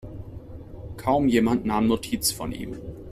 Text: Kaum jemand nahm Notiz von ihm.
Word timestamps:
Kaum 0.97 1.27
jemand 1.27 1.65
nahm 1.67 1.85
Notiz 1.85 2.31
von 2.31 2.51
ihm. 2.53 2.75